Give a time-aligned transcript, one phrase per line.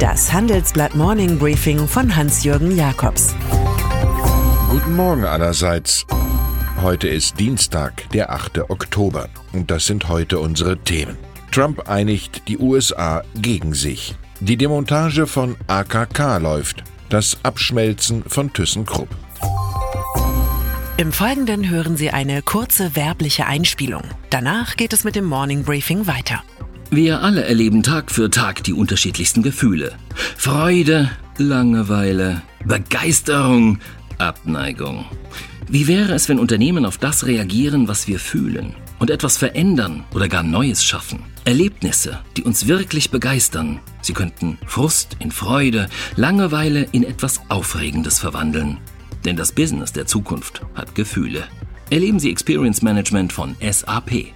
[0.00, 3.34] Das Handelsblatt Morning Briefing von Hans-Jürgen Jakobs.
[4.70, 6.06] Guten Morgen allerseits.
[6.80, 8.70] Heute ist Dienstag, der 8.
[8.70, 9.28] Oktober.
[9.52, 11.18] Und das sind heute unsere Themen.
[11.52, 14.14] Trump einigt die USA gegen sich.
[14.40, 16.82] Die Demontage von AKK läuft.
[17.10, 19.10] Das Abschmelzen von ThyssenKrupp.
[20.96, 24.04] Im Folgenden hören Sie eine kurze werbliche Einspielung.
[24.30, 26.42] Danach geht es mit dem Morning Briefing weiter.
[26.92, 29.92] Wir alle erleben Tag für Tag die unterschiedlichsten Gefühle.
[30.36, 31.08] Freude,
[31.38, 33.78] Langeweile, Begeisterung,
[34.18, 35.04] Abneigung.
[35.68, 40.26] Wie wäre es, wenn Unternehmen auf das reagieren, was wir fühlen und etwas verändern oder
[40.26, 41.20] gar Neues schaffen?
[41.44, 43.78] Erlebnisse, die uns wirklich begeistern.
[44.02, 48.78] Sie könnten Frust in Freude, Langeweile in etwas Aufregendes verwandeln.
[49.24, 51.44] Denn das Business der Zukunft hat Gefühle.
[51.88, 54.32] Erleben Sie Experience Management von SAP.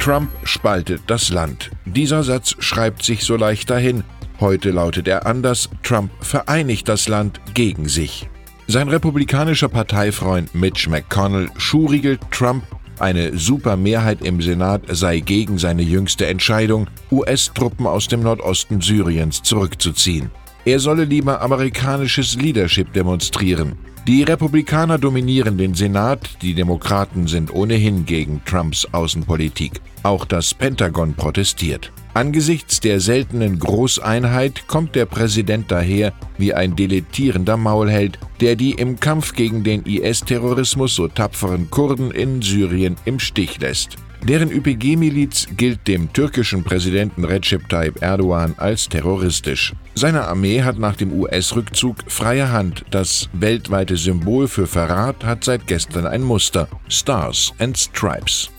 [0.00, 1.70] Trump spaltet das Land.
[1.84, 4.02] Dieser Satz schreibt sich so leicht dahin.
[4.40, 5.68] Heute lautet er anders.
[5.82, 8.26] Trump vereinigt das Land gegen sich.
[8.66, 12.64] Sein republikanischer Parteifreund Mitch McConnell schurigelt Trump,
[12.98, 20.30] eine Supermehrheit im Senat sei gegen seine jüngste Entscheidung, US-Truppen aus dem Nordosten Syriens zurückzuziehen.
[20.64, 23.78] Er solle lieber amerikanisches Leadership demonstrieren.
[24.06, 29.80] Die Republikaner dominieren den Senat, die Demokraten sind ohnehin gegen Trumps Außenpolitik.
[30.02, 31.92] Auch das Pentagon protestiert.
[32.12, 38.98] Angesichts der seltenen Großeinheit kommt der Präsident daher wie ein dilettierender Maulheld, der die im
[38.98, 43.96] Kampf gegen den IS-Terrorismus so tapferen Kurden in Syrien im Stich lässt.
[44.22, 49.72] Deren YPG-Miliz gilt dem türkischen Präsidenten Recep Tayyip Erdogan als terroristisch.
[49.94, 52.84] Seine Armee hat nach dem US-Rückzug freie Hand.
[52.90, 58.50] Das weltweite Symbol für Verrat hat seit gestern ein Muster: Stars and Stripes.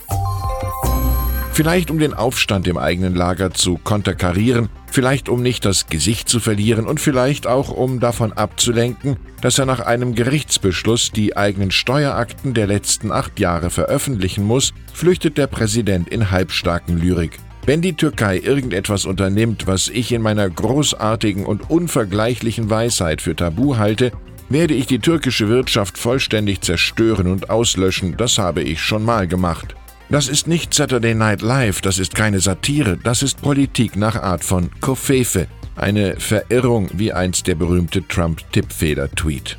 [1.62, 6.40] Vielleicht um den Aufstand im eigenen Lager zu konterkarieren, vielleicht um nicht das Gesicht zu
[6.40, 12.56] verlieren und vielleicht auch um davon abzulenken, dass er nach einem Gerichtsbeschluss die eigenen Steuerakten
[12.56, 17.38] der letzten acht Jahre veröffentlichen muss, flüchtet der Präsident in halbstarken Lyrik.
[17.68, 23.78] Wenn die Türkei irgendetwas unternimmt, was ich in meiner großartigen und unvergleichlichen Weisheit für tabu
[23.78, 24.12] halte,
[24.50, 29.76] werde ich die türkische Wirtschaft vollständig zerstören und auslöschen, das habe ich schon mal gemacht.
[30.12, 34.44] Das ist nicht Saturday Night Live, das ist keine Satire, das ist Politik nach Art
[34.44, 39.58] von Kofefe, eine Verirrung wie einst der berühmte Trump-Tippfeder-Tweet.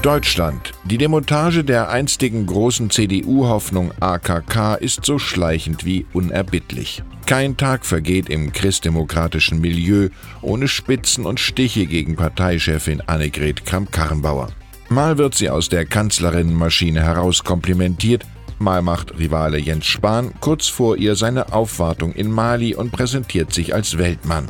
[0.00, 0.72] Deutschland.
[0.84, 7.02] Die Demontage der einstigen großen CDU-Hoffnung AKK ist so schleichend wie unerbittlich.
[7.26, 10.08] Kein Tag vergeht im christdemokratischen Milieu
[10.40, 14.48] ohne Spitzen und Stiche gegen Parteichefin Annegret Kramp-Karrenbauer.
[14.88, 18.24] Mal wird sie aus der Kanzlerinnenmaschine heraus komplimentiert,
[18.58, 23.74] Mal macht Rivale Jens Spahn kurz vor ihr seine Aufwartung in Mali und präsentiert sich
[23.74, 24.46] als Weltmann.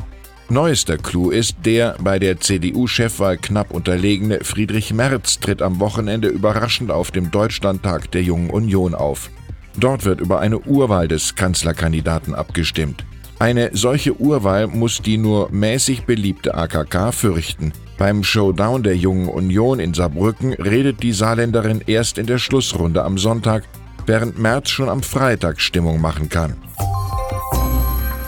[0.49, 6.89] Neuester Clou ist der bei der CDU-Chefwahl knapp unterlegene Friedrich Merz tritt am Wochenende überraschend
[6.89, 9.29] auf dem Deutschlandtag der Jungen Union auf.
[9.77, 13.05] Dort wird über eine Urwahl des Kanzlerkandidaten abgestimmt.
[13.39, 17.73] Eine solche Urwahl muss die nur mäßig beliebte AKK fürchten.
[17.97, 23.17] Beim Showdown der Jungen Union in Saarbrücken redet die Saarländerin erst in der Schlussrunde am
[23.17, 23.63] Sonntag
[24.07, 26.55] während März schon am Freitag Stimmung machen kann.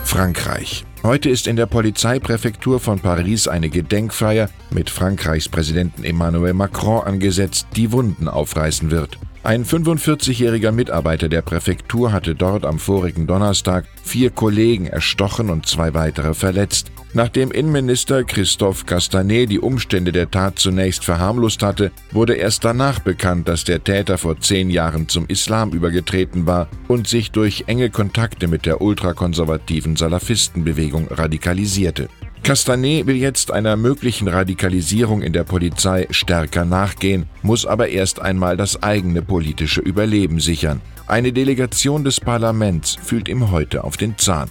[0.04, 0.84] Frankreich.
[1.02, 7.68] Heute ist in der Polizeipräfektur von Paris eine Gedenkfeier mit Frankreichs Präsidenten Emmanuel Macron angesetzt,
[7.74, 9.18] die Wunden aufreißen wird.
[9.42, 15.94] Ein 45-jähriger Mitarbeiter der Präfektur hatte dort am vorigen Donnerstag vier Kollegen erstochen und zwei
[15.94, 16.92] weitere verletzt.
[17.14, 23.48] Nachdem Innenminister Christophe Castanet die Umstände der Tat zunächst verharmlost hatte, wurde erst danach bekannt,
[23.48, 28.46] dass der Täter vor zehn Jahren zum Islam übergetreten war und sich durch enge Kontakte
[28.46, 32.10] mit der ultrakonservativen Salafistenbewegung radikalisierte.
[32.42, 38.56] Castanet will jetzt einer möglichen Radikalisierung in der Polizei stärker nachgehen, muss aber erst einmal
[38.56, 40.80] das eigene politische Überleben sichern.
[41.06, 44.48] Eine Delegation des Parlaments fühlt ihm heute auf den Zahn.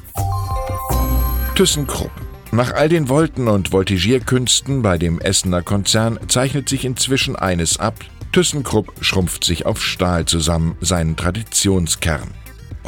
[1.56, 2.12] ThyssenKrupp
[2.52, 7.94] nach all den Volten und Voltigierkünsten bei dem Essener Konzern zeichnet sich inzwischen eines ab.
[8.32, 12.34] ThyssenKrupp schrumpft sich auf Stahl zusammen, seinen Traditionskern.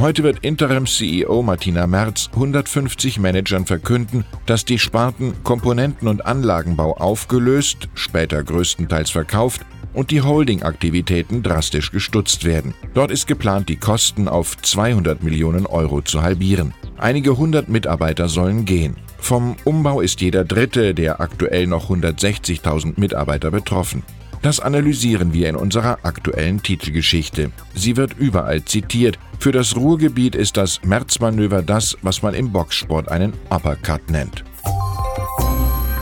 [0.01, 7.87] Heute wird Interim-CEO Martina Merz 150 Managern verkünden, dass die Sparten Komponenten- und Anlagenbau aufgelöst,
[7.93, 9.61] später größtenteils verkauft
[9.93, 12.73] und die Holding-Aktivitäten drastisch gestutzt werden.
[12.95, 16.73] Dort ist geplant, die Kosten auf 200 Millionen Euro zu halbieren.
[16.97, 18.95] Einige hundert Mitarbeiter sollen gehen.
[19.19, 24.01] Vom Umbau ist jeder dritte der aktuell noch 160.000 Mitarbeiter betroffen.
[24.41, 27.51] Das analysieren wir in unserer aktuellen Titelgeschichte.
[27.75, 29.19] Sie wird überall zitiert.
[29.39, 34.43] Für das Ruhrgebiet ist das Märzmanöver das, was man im Boxsport einen Uppercut nennt.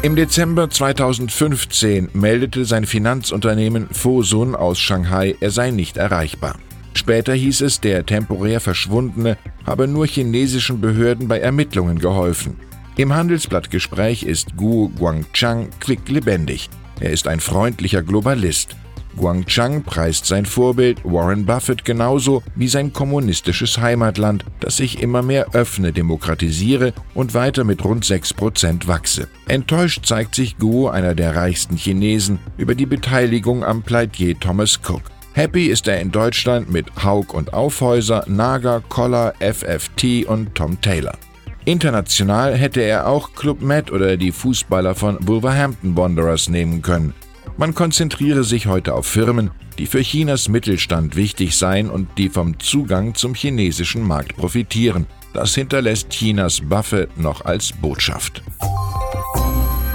[0.01, 6.57] Im Dezember 2015 meldete sein Finanzunternehmen Fosun aus Shanghai, er sei nicht erreichbar.
[6.93, 12.55] Später hieß es, der temporär Verschwundene habe nur chinesischen Behörden bei Ermittlungen geholfen.
[12.95, 16.69] Im Handelsblattgespräch ist Guo Guangchang quicklebendig.
[16.99, 18.75] Er ist ein freundlicher Globalist.
[19.17, 25.47] Guangchang preist sein Vorbild Warren Buffett genauso wie sein kommunistisches Heimatland, das sich immer mehr
[25.53, 29.27] öffne, demokratisiere und weiter mit rund 6% wachse.
[29.47, 35.01] Enttäuscht zeigt sich Guo, einer der reichsten Chinesen, über die Beteiligung am Pleitier Thomas Cook.
[35.33, 41.17] Happy ist er in Deutschland mit Haug und Aufhäuser, Naga, Koller, FFT und Tom Taylor.
[41.65, 47.13] International hätte er auch Club Med oder die Fußballer von Wolverhampton Wanderers nehmen können.
[47.57, 52.59] Man konzentriere sich heute auf Firmen, die für Chinas Mittelstand wichtig seien und die vom
[52.59, 55.05] Zugang zum chinesischen Markt profitieren.
[55.33, 58.41] Das hinterlässt Chinas Buffett noch als Botschaft.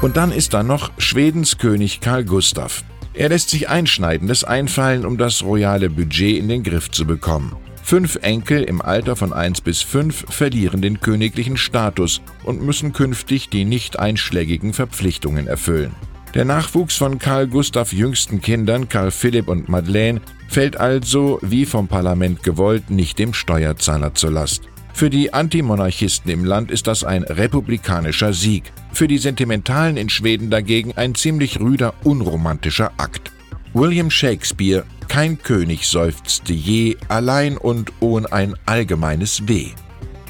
[0.02, 2.84] Und dann ist da noch Schwedens König Karl Gustav.
[3.14, 7.56] Er lässt sich Einschneidendes einfallen, um das royale Budget in den Griff zu bekommen.
[7.86, 13.50] Fünf Enkel im Alter von 1 bis 5 verlieren den königlichen Status und müssen künftig
[13.50, 15.94] die nicht einschlägigen Verpflichtungen erfüllen.
[16.32, 21.86] Der Nachwuchs von Karl Gustav jüngsten Kindern, Karl Philipp und Madeleine, fällt also, wie vom
[21.86, 24.62] Parlament gewollt, nicht dem Steuerzahler zur Last.
[24.94, 30.48] Für die Antimonarchisten im Land ist das ein republikanischer Sieg, für die Sentimentalen in Schweden
[30.48, 33.33] dagegen ein ziemlich rüder, unromantischer Akt.
[33.74, 39.70] William Shakespeare, kein König seufzte je allein und ohne ein allgemeines Weh.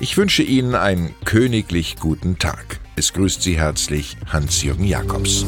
[0.00, 2.80] Ich wünsche Ihnen einen königlich guten Tag.
[2.96, 5.44] Es grüßt Sie herzlich Hans-Jürgen Jakobs.